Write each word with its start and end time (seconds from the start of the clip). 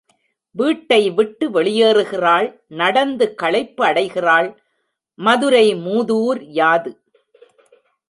வீட்டை 0.55 0.99
விட்டு 1.11 1.45
வெளியேறுகிறாள் 1.51 2.47
நடந்து 2.73 3.27
களைப்பு 3.35 3.85
அடைகிறாள் 3.85 4.49
மதுரை 5.19 5.65
மூதூர் 5.85 6.41
யாது? 6.61 6.91